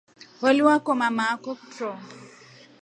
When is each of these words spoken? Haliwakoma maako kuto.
Haliwakoma 0.41 1.07
maako 1.17 1.49
kuto. 1.61 1.89